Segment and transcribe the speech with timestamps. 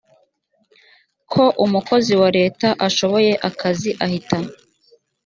[1.31, 4.37] ko umukozi wa leta ashoboye akazi ahita